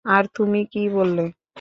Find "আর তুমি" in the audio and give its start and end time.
0.05-0.59